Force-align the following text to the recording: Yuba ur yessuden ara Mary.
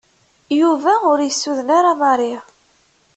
Yuba 0.59 0.93
ur 1.11 1.19
yessuden 1.21 1.69
ara 1.77 1.93
Mary. 2.01 2.33